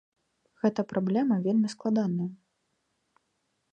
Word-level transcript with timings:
Гэта 0.63 0.85
праблема 0.93 1.37
вельмі 1.45 1.67
складаная. 1.75 2.29